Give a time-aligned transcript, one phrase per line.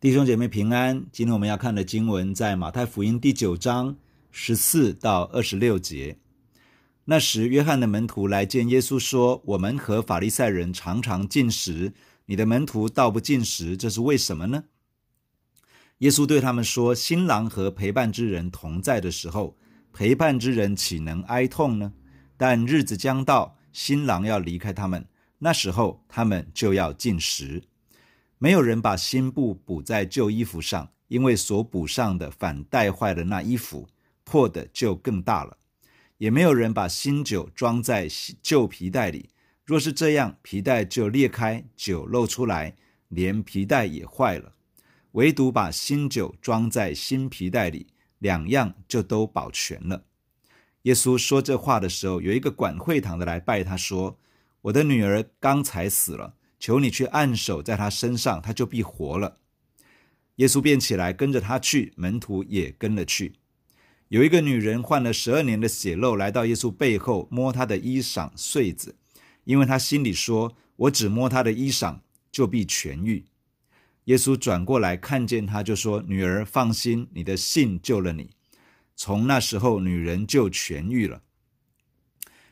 [0.00, 3.94] 弟兄姐妹平安，今天我们要看的经文在马太福音第九章
[4.30, 6.16] 十四到二十六节。
[7.04, 11.92] 那时，约翰的门徒来见耶稣，说：“我们和法利赛人常常进食，
[12.24, 14.64] 你的门徒倒不进食，这是为什么呢？”
[16.00, 19.54] 耶稣对他们说：“新郎和陪伴之人同在的时候，
[19.92, 21.92] 陪伴之人岂能哀痛呢？
[22.38, 25.06] 但日子将到，新郎要离开他们，
[25.40, 27.62] 那时候他们就要进食。”
[28.42, 33.86] 没有人把新布补在旧衣服上，因为所补上的反带坏了那衣服，
[34.24, 35.58] 破的就更大了。
[36.16, 38.08] 也没有人把新酒装在
[38.42, 39.28] 旧皮袋里，
[39.66, 42.76] 若是这样，皮袋就裂开，酒漏出来，
[43.08, 44.54] 连皮袋也坏了。
[45.12, 47.88] 唯独把新酒装在新皮袋里，
[48.20, 50.04] 两样就都保全了。
[50.84, 54.18] 耶稣说这话的时候，有一个管会堂的来拜他，说
[54.62, 59.38] ：“我的女儿刚才死了。”求你去按手在他身上，他就必活了。
[60.36, 63.32] 耶稣便起来跟着他去，门徒也跟了去。
[64.08, 68.96] 有一个女人患了十二年的血漏，来到耶稣背后摸他的衣裳穗子，
[69.44, 73.24] 因为他心里说：“我只摸他的衣裳，就必痊愈。”
[74.04, 78.30] 耶稣转过来看见他，就说：“女儿，放心，你的信救了你。”
[78.96, 81.22] 从那时候，女人就痊愈了。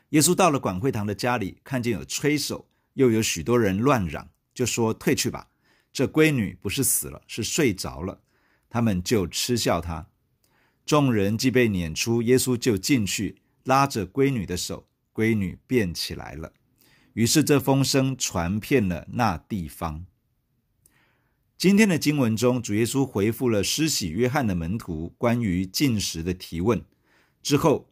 [0.09, 2.68] 耶稣到了管会堂的家里，看见有吹手。
[2.99, 5.47] 又有许多人乱嚷，就说：“退去吧，
[5.93, 8.19] 这闺女不是死了，是睡着了。”
[8.69, 10.09] 他们就嗤笑他。
[10.85, 16.51] 众人既被撵出，耶稣就进去，拉着闺女的手，闺女便起来了。
[17.13, 20.05] 于是这风声传遍了那地方。
[21.57, 26.83] 今天的经文中，主耶稣回复了施洗约翰的门徒关于进食的提问，
[27.41, 27.89] 之后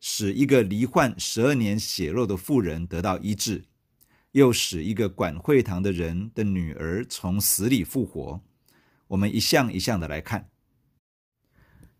[0.00, 3.66] 使一个罹患十二年血肉的妇人得到医治。
[4.36, 8.42] 又使一个管会堂的人的女儿从死里复活。
[9.08, 10.50] 我们一项一项的来看。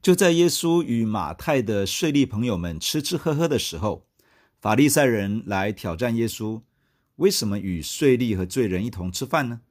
[0.03, 4.07] 就在耶稣与马太的税吏朋友们吃吃喝喝的时候，
[4.61, 6.61] 法利赛人来挑战耶稣：
[7.15, 9.63] 为什么与税吏和罪人一同吃饭呢？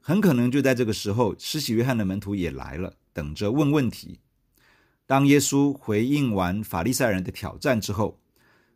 [0.00, 4.20] 很可能就在这个时候，施洗约翰的门徒也来了，等着问问题。
[5.04, 8.18] 当耶稣回应完法利赛人的挑战之后，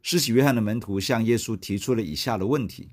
[0.03, 2.91] 施洗约翰的门徒向耶稣提出了以下的问题。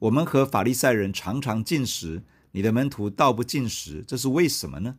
[0.00, 2.22] 我们和法利赛人常常进食，
[2.52, 4.96] 你的门徒倒不进食，这是为什么呢？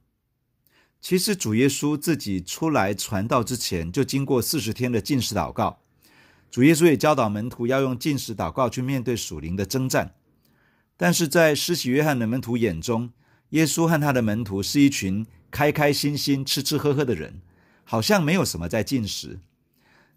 [0.99, 5.79] 其实主耶稣自己出来传道之前，就经过四十天的进食祷告。
[6.49, 10.15] 主耶稣也教导门徒要用进食祷告去面对属灵的征战。
[10.97, 13.11] 但是在施洗约翰的门徒眼中，
[13.49, 17.41] 耶稣和他的门徒是一群开开心心、吃吃喝喝的人，
[17.83, 19.39] 好像没有什么在进食。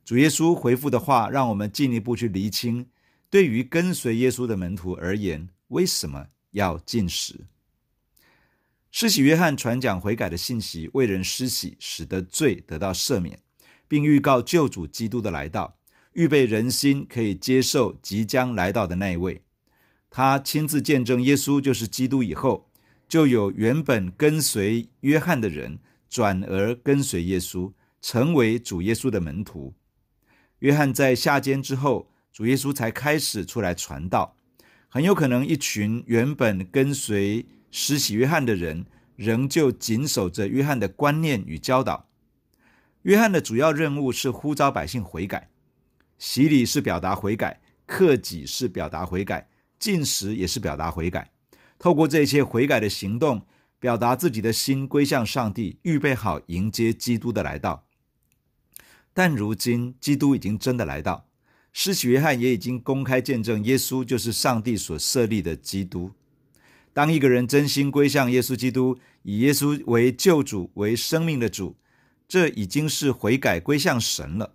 [0.04, 2.86] 主耶稣回复的话，让我们进一步去厘清。
[3.30, 7.46] 对于跟随耶稣的门徒而言，为什么要禁食？
[8.90, 13.38] 施洗约翰传讲悔改的信息，为人施洗，使得罪得到赦免，
[13.86, 15.78] 并预告救主基督的来到，
[16.14, 19.42] 预备人心可以接受即将来到的那一位。
[20.08, 22.70] 他亲自见证耶稣就是基督以后，
[23.06, 29.74] 就有原本跟随约翰的人转而跟随耶稣，成为主耶稣的门徒。
[30.60, 32.10] 约翰在下监之后。
[32.32, 34.36] 主耶稣才开始出来传道，
[34.88, 42.08] 很有可能一群原本跟随施洗约翰的人，仍旧谨守着约翰的观念与教导。
[43.02, 45.50] 约翰的主要任务是呼召百姓悔改，
[46.18, 51.30] 洗礼是表达悔改，克己是表达悔改，禁食也是表达悔改。
[51.78, 53.46] 透过这些悔改的行动，
[53.78, 57.86] 表达自己的心归向上帝，预备好迎接基督的来到。
[59.14, 61.27] 但如今，基督已经真的来到。
[61.80, 66.10] 施洗约翰也已经公开见证，耶稣就是上帝所设立的基督。
[66.92, 71.76] 当一个人真心归向耶稣基督，以耶稣为救主、为生命的主，
[72.26, 74.54] 这已经是悔改归向神了。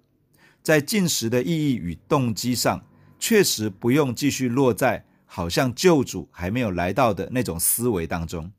[0.62, 2.86] 在进食的意义与动机上，
[3.18, 8.52] 确实不用继续落在好像救主还没有来到的那种思维当中。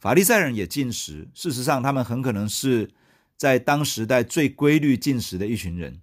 [0.00, 2.90] 法利赛人也进食，事实上，他们很可能是
[3.36, 6.00] 在当时代最规律进食的一群人。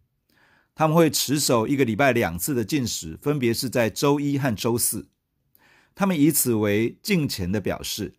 [0.78, 5.10] 他们会持守一个礼拜两次的禁食，分别是在周一和周四。
[5.96, 8.14] 他们以此为敬虔的表示，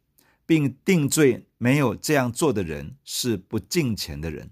[0.44, 4.50] 并定罪没有这样做的人是不敬虔的人。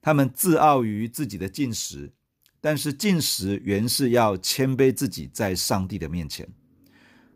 [0.00, 2.12] 他们自傲于自己的禁食，
[2.60, 6.48] 但是禁食原是要谦卑自己在上帝的面前。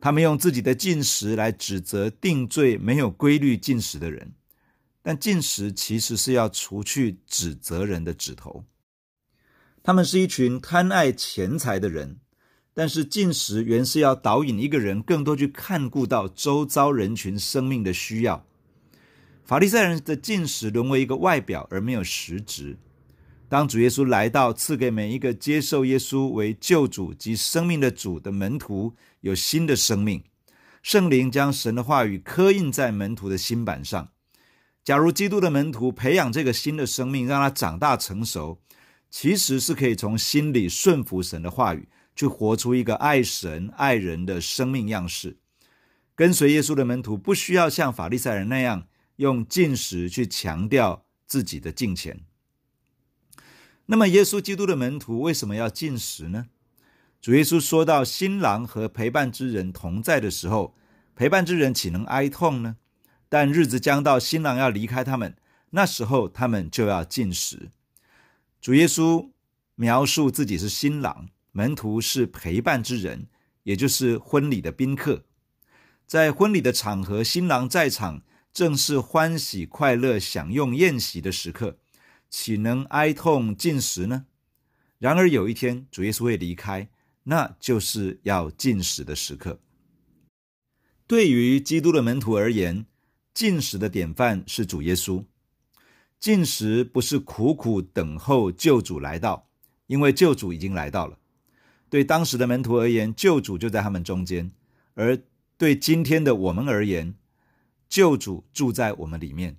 [0.00, 4.32] 他们用自己的禁食来指责定罪没有规律禁食的人，
[5.02, 8.64] 但禁食其实是要除去指责人的指头。
[9.84, 12.18] 他们是一群贪爱钱财的人，
[12.72, 18.44] 但是禁食原是要导引一个人更多去看顾到周遭人群生命的需要。
[19.44, 22.78] 法利赛人的禁食沦为一个外表而没有实质。
[23.48, 30.22] 当主耶稣来到，赐给每一个接受耶稣为救主及生命的主的门徒有新的生命，
[30.82, 34.08] 圣灵将神的话语刻印在门徒的心板上。
[34.84, 38.58] 假如基督的门徒培养这个新的生命，让他长大成熟，
[39.12, 41.86] 其实是可以从心里顺服神的话语，
[42.16, 45.36] 去活出一个爱神爱人的生命样式。
[46.14, 52.22] 跟随耶稣的门徒不需要像法利赛人那样用进食去强调自己的敬虔。
[53.86, 56.46] 那么，耶稣基督的门徒为什么要进食呢？
[57.20, 60.74] 主耶稣说到，新郎和陪伴之人同在的时候，
[61.14, 62.76] 陪伴之人岂能哀痛呢？
[63.28, 65.36] 但日子将到，新郎要离开他们，
[65.70, 67.70] 那时候他们就要进食。
[68.62, 69.28] 主耶稣
[69.74, 73.26] 描述自己是新郎，门徒是陪伴之人，
[73.64, 75.24] 也就是婚礼的宾客。
[76.06, 78.22] 在婚礼的场合，新郎在场，
[78.52, 81.78] 正是欢喜快乐、享用宴席的时刻，
[82.30, 84.26] 岂能哀痛进食呢？
[85.00, 86.88] 然而有一天，主耶稣会离开，
[87.24, 89.60] 那就是要进食的时刻。
[91.08, 92.86] 对于基督的门徒而言，
[93.34, 95.24] 进食的典范是主耶稣。
[96.22, 99.44] 进食不是苦苦等候救主来到，
[99.88, 101.18] 因为救主已经来到了。
[101.90, 104.48] 对当时的门徒而言，救主就在他们中间；
[104.94, 105.18] 而
[105.58, 107.12] 对今天的我们而言，
[107.88, 109.56] 救主住在我们里面。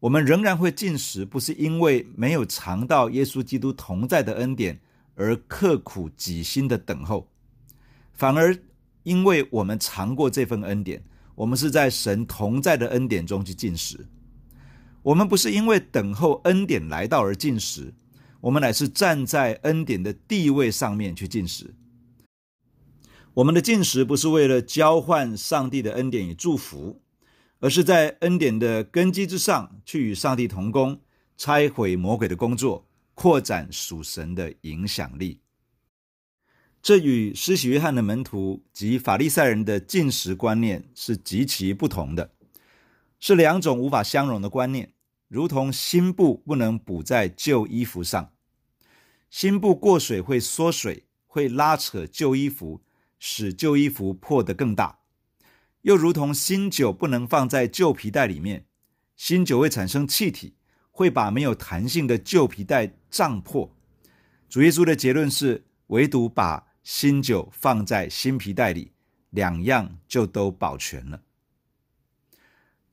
[0.00, 4.76] 我们仍然会进食，不是因为没有尝到耶稣基督同在的恩典
[5.14, 7.28] 而刻苦己心的等候，
[8.12, 8.58] 反而
[9.04, 11.00] 因为我们尝过这份恩典。
[11.36, 14.04] 我们是在神同在的恩典中去进食，
[15.02, 17.94] 我们不是因为等候恩典来到而进食，
[18.42, 21.74] 我们乃是站在恩典的地位上面去进食。
[23.34, 27.00] 我们的进食不是为了交换上帝的恩典与祝福，
[27.60, 31.00] 而是在恩典的根基之上去与上帝同工，
[31.36, 35.40] 拆毁魔鬼的工作，扩展属神的影响力。
[36.82, 42.30] 这与施洗约翰的门徒及法利赛人的进食观念是极其不同的，
[43.20, 44.94] 是两种无法相容的观念，
[45.28, 48.32] 如同新布不能补在旧衣服上，
[49.28, 52.82] 新布过水会缩水，会拉扯旧衣服，
[53.18, 55.00] 使旧衣服破得更大；
[55.82, 58.66] 又如同新酒不能放在旧皮袋里面，
[59.14, 60.56] 新酒会产生气体，
[60.90, 63.76] 会把没有弹性的旧皮袋胀破。
[64.48, 68.92] 主耶稣的结论是，唯独把新酒放在新皮袋里，
[69.28, 71.20] 两样就都保全了。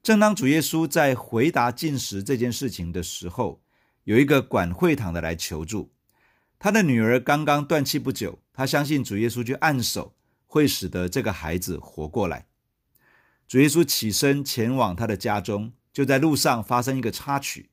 [0.07, 3.61] 正当主耶稣在回答进食这件事情的时候，
[4.05, 5.91] 有一个管会堂的来求助，
[6.57, 10.15] 他的女儿刚刚断气不久，他相信主耶稣去按手
[10.45, 12.47] 会使得这个孩子活过来。
[13.49, 17.69] 主耶稣起身前往他的家中，就在路上发生一个插曲，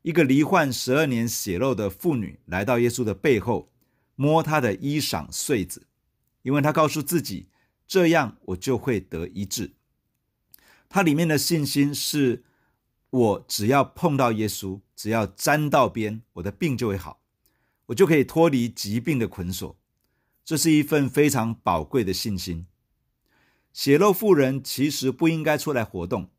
[0.00, 3.70] 一个罹患十二年血漏的妇女来到耶稣的背后。
[4.14, 5.86] 摸他的衣裳穗子，
[6.40, 7.50] 因为他告诉自己，
[7.86, 9.75] 这样我就会得医治。
[10.88, 12.44] 他里面的信心是：
[13.10, 17.20] 我只要碰到耶稣，只要沾到边，我的病就会好，
[17.86, 19.76] 我就可以脱离疾病的捆锁。
[20.44, 22.66] 这是一份非常宝贵的信心。
[23.72, 26.30] 血漏妇人其实不应该出来活动，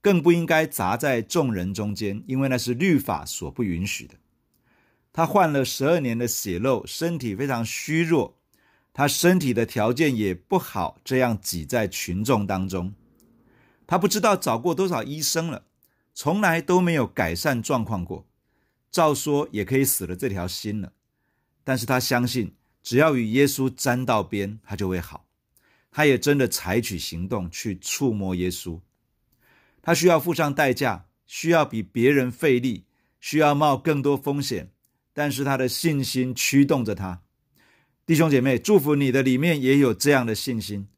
[0.00, 4.14] 更不应该砸在众人中间，因为那是律法所不允许的。
[5.12, 8.36] 他患了十二年的血漏，身体非常虚弱，
[8.92, 12.92] 他身体的条件也不好，这样挤在群众当中。
[13.92, 15.66] 他不知道找过多少医生了，
[16.14, 18.26] 从来都没有改善状况过，
[18.90, 20.94] 照说也可以死了这条心了。
[21.62, 25.26] 但是他相信，只要与耶稣沾到边，他就会好。
[25.90, 28.80] 他也真的采取行动去触摸耶稣。
[29.82, 32.86] 他需要付上代价，需要比别人费力，
[33.20, 34.70] 需要冒更多风险。
[35.12, 37.20] 但是他的信心驱动着他，
[38.06, 40.88] 弟兄姐妹，祝福你的里面也有这样的信心。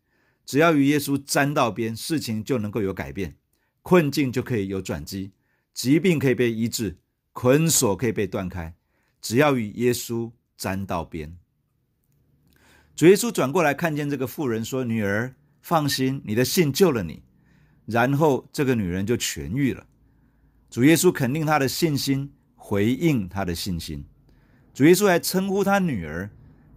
[0.45, 3.37] 只要与耶稣沾到边，事情就能够有改变，
[3.83, 5.33] 困境就可以有转机，
[5.73, 6.97] 疾病可以被医治，
[7.33, 8.75] 捆锁可以被断开。
[9.21, 11.37] 只要与耶稣沾到边，
[12.95, 17.23] 主耶稣转过来看见这个妇人，说：“女儿，放心，你的信救了你。”
[17.87, 19.87] 然后这个女人就痊愈了。
[20.71, 22.33] 主耶稣肯定她的信心。
[22.57, 24.03] 回应她的信心，
[24.73, 26.31] 主耶稣还称呼她女儿，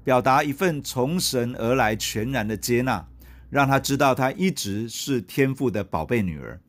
[0.04, 3.08] 表达一份从神而来全然的接纳，
[3.50, 6.62] 让他知道他一直是天父的宝贝女儿。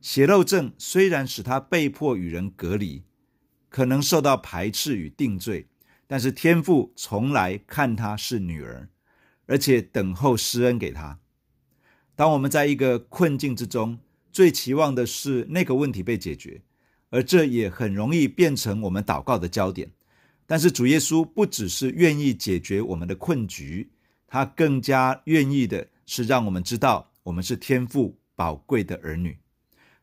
[0.00, 3.04] 血漏症虽然使他被迫与人隔离，
[3.68, 5.68] 可能受到排斥与定罪，
[6.06, 8.88] 但是天父从来看她是女儿，
[9.46, 11.20] 而且等候施恩给她。
[12.16, 13.98] 当我们在一个困境之中，
[14.32, 16.62] 最期望的是那个问题被解决，
[17.10, 19.90] 而这也很容易变成我们祷告的焦点。
[20.46, 23.90] 但是主耶稣不只是愿意解决我们的困局，
[24.26, 29.38] 他更加愿意的是让我们知道我们是天父宝贵的儿女。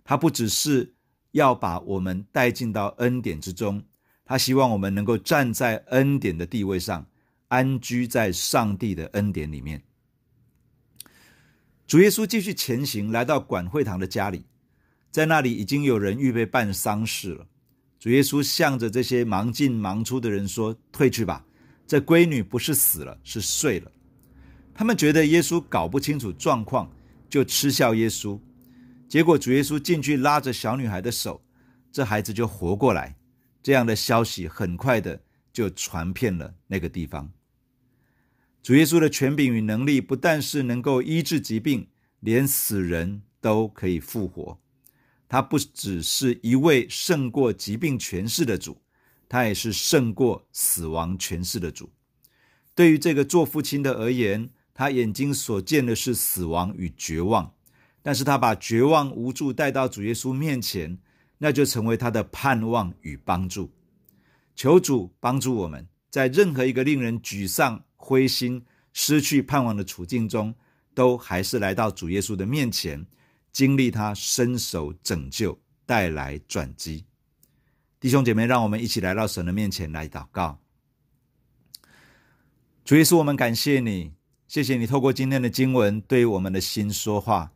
[0.03, 0.93] 他不只是
[1.31, 3.83] 要把我们带进到恩典之中，
[4.25, 7.05] 他希望我们能够站在恩典的地位上，
[7.49, 9.83] 安居在上帝的恩典里面。
[11.85, 14.45] 主耶稣继续前行，来到管会堂的家里，
[15.11, 17.47] 在那里已经有人预备办丧事了。
[17.99, 21.45] 主耶稣向着这些忙进忙出的人说：“退去吧，
[21.85, 23.91] 这闺女不是死了，是睡了。”
[24.79, 26.89] 他们觉得耶稣搞不清楚状况，
[27.29, 28.39] 就嗤笑耶稣。
[29.09, 31.43] 结果主耶稣进去拉着小女孩的手，
[31.91, 33.17] 这孩子就活过来。
[33.61, 35.21] 这样的消息很快的
[35.51, 37.29] 就传遍了那个地方。
[38.63, 41.89] 主耶稣的权柄与能力不但是能够医治疾病，
[42.21, 44.57] 连死人都可以复活。
[45.27, 48.81] 他不只是一位胜过疾病权势的主，
[49.27, 51.89] 他也是胜过死亡权势的主。
[52.73, 57.53] 对于这个做父亲的而言，他眼睛所见的是死亡与绝望，
[58.01, 60.97] 但是他把绝望无助带到主耶稣面前，
[61.37, 63.69] 那就成为他的盼望与帮助。
[64.55, 70.55] 求主帮助我们，在任何一个令人沮丧、灰心、失去盼望的处境中，
[70.93, 73.05] 都还是来到主耶稣的面前。
[73.51, 77.03] 经历他伸手拯救，带来转机。
[77.99, 80.57] 弟兄姐妹，让我们一起来到神的面前来祷告。
[82.85, 84.13] 主耶稣，我们感谢你，
[84.49, 87.51] 谢谢你透过今天的经文对我们的心说话。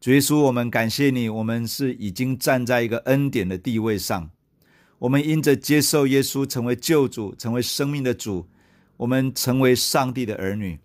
[0.00, 4.30] 主耶稣，我们感谢你，我们是已经站在一个恩典的地位上，
[4.98, 8.48] 我们因着接受耶稣成为救主，成为生命的主，
[8.96, 10.78] 我们成为上帝的儿女，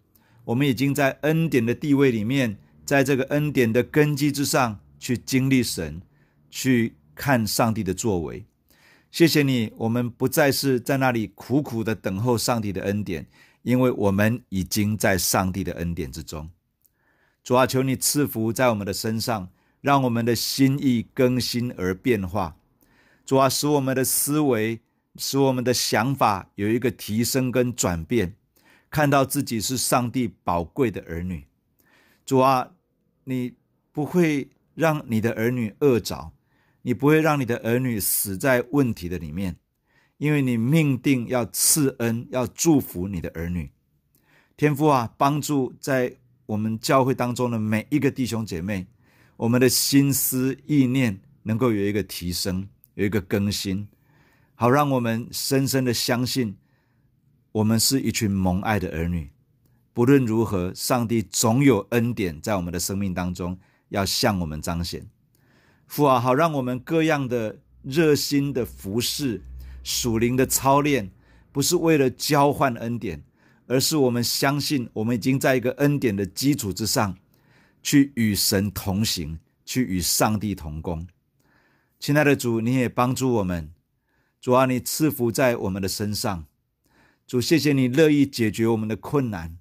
[0.44, 2.58] 我们已经在恩典的地位里面。
[2.84, 6.00] 在这个恩典的根基之上去经历神，
[6.52, 8.46] 去看上帝的作为。
[9.10, 13.26] 谢谢你，我们不再是在那里苦苦的等候上帝的恩典，
[13.66, 16.50] 因为我们已经在上帝的恩典之中。
[17.44, 19.50] 主啊，求你赐福在我们的身上，
[19.82, 22.56] 让我们的心意更新而变化。
[23.26, 24.80] 主啊，使我们的思维，
[25.18, 28.36] 使我们的想法有一个提升跟转变，
[28.90, 31.46] 看到自己是上帝宝贵的儿女。
[32.26, 32.72] 主啊。
[33.28, 33.56] 你
[33.92, 36.32] 不会让你的儿女饿着，
[36.84, 39.56] 你不会让你的儿女死在问题的里面，
[40.18, 43.72] 因为你命定要赐恩，要祝福你的儿女。
[44.56, 48.88] 天父啊，帮助在我们教会当中的每一个弟兄姐妹，
[49.36, 53.88] 我们的心思意念能够有一个提升，有一个更新，
[54.56, 56.56] 好让我们深深的相信，
[57.52, 59.30] 我们是一群蒙爱的儿女。
[59.94, 63.58] 不论如何，上帝总有恩典在我们的生命当中
[63.90, 65.06] 要向我们彰显。
[65.88, 69.42] 父啊，好让我们各样的热心的服侍、
[69.86, 71.12] 属灵的操练，
[71.52, 73.24] 不是为了交换恩典，
[73.68, 77.16] 而是我们相信我们已经在一个恩典的基础之上，
[77.84, 81.08] 去与神同行，去与上帝同工。
[82.00, 83.72] 亲爱的主，你也帮助我们。
[84.42, 86.46] 主啊，你赐福在我们的身上。
[87.28, 89.58] 主，谢谢你乐意解决我们的困难。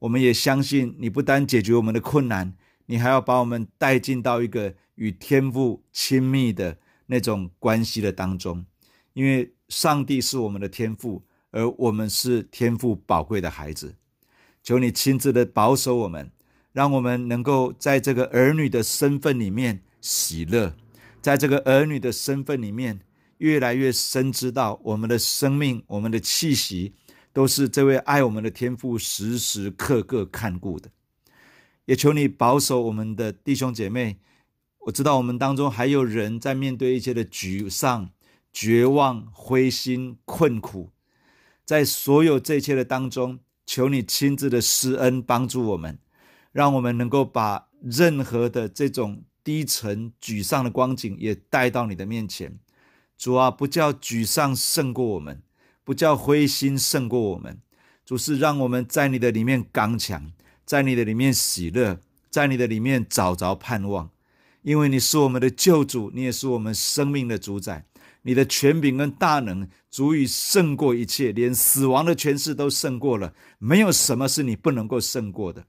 [0.00, 2.54] 我们也相信，你不单解决我们的困难，
[2.84, 8.66] 你还要把我们带进到一个与天父亲密的那种关系的当中。
[9.14, 13.94] 因为上帝是我们的天父，而我们是天父宝贵的孩子。
[14.62, 16.30] 求你亲自的保守我们，
[16.72, 20.74] 让我们能够在这个儿女的身份里面喜乐，
[21.20, 23.00] 在这个儿女的身份里面
[23.38, 26.94] 越来越深知道我们的生命、我们的气息。
[27.34, 30.88] 都是这位爱我们的天父时时刻刻看顾的，
[31.86, 34.18] 也求你保守我们的弟兄姐妹。
[34.86, 38.10] 我知道我们当中还有人在面对一些的沮丧、
[38.54, 40.92] 绝望、灰心、困苦，
[41.66, 45.98] 在所有这一切的当中，求你亲自的施恩帮助我们，
[46.52, 52.58] 让我们能够把任何的这种低沉、沮丧的光景也带到你的面前。
[53.18, 55.42] 主啊，不叫沮丧胜过我们。
[55.86, 57.60] 不叫灰心胜过我们，
[58.06, 60.32] 主是让我们在你的里面刚强，
[60.64, 64.08] 在你的里面喜乐，在你的里面找着盼望，
[64.62, 67.84] 因为你是我们的救主，你也是我们生命的主宰，
[68.24, 75.64] 你的权柄跟大能足以胜过一切，连死亡的权势都胜过了，没有什么是你不能够胜过的。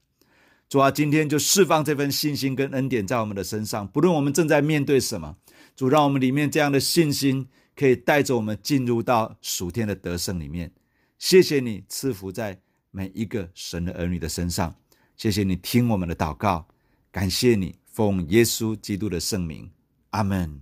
[0.67, 5.37] 主啊，今天就释放这份信心跟恩典在我们的身上，不论我们正在面对什么，
[5.75, 7.47] 主让我们里面这样的信心。
[7.77, 10.71] 可以带着我们进入到属天的得胜里面。
[11.19, 12.57] 谢谢你赐福在
[12.89, 14.73] 每一个神的儿女的身上。
[15.17, 16.65] 谢谢你听我们的祷告，
[17.11, 19.69] 感谢你奉耶稣基督的圣名，
[20.11, 20.61] 阿门。